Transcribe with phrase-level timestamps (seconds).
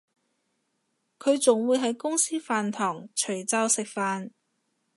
[1.19, 4.31] 佢仲會喺公司飯堂除罩食飯